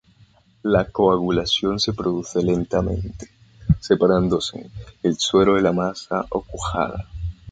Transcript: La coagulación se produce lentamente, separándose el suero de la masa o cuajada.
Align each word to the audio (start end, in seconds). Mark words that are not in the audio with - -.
La 0.63 0.85
coagulación 0.89 1.79
se 1.79 1.93
produce 1.93 2.41
lentamente, 2.41 3.29
separándose 3.79 4.71
el 5.03 5.15
suero 5.19 5.53
de 5.53 5.61
la 5.61 5.73
masa 5.73 6.25
o 6.31 6.41
cuajada. 6.41 7.07